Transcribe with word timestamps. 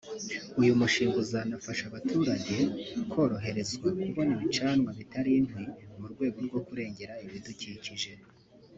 uyu 0.61 0.73
mushinga 0.79 1.15
uzanafasha 1.23 1.83
abaturage 1.89 2.55
koroherezwa 3.11 3.89
kubona 4.01 4.31
ibicanwa 4.37 4.89
bitari 4.99 5.31
inkwi 5.39 5.65
mu 5.99 6.07
rwego 6.11 6.37
rwo 6.47 6.59
kurengera 6.67 7.13
ibidukikije 7.25 8.11